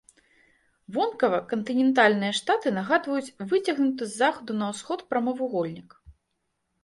[0.93, 5.89] Вонкава кантынентальныя штаты нагадваюць выцягнуты з захаду на ўсход прамавугольнік.